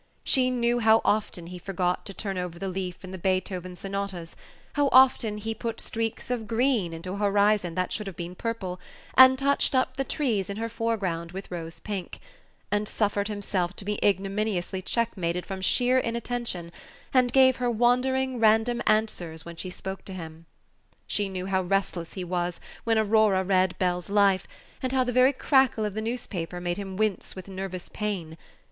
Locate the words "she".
0.23-0.49, 19.55-19.69, 21.05-21.29